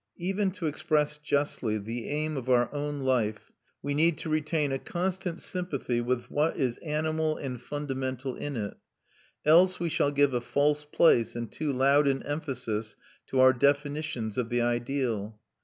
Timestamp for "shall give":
9.89-10.33